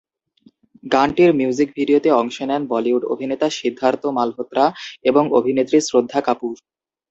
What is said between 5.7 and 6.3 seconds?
শ্রদ্ধা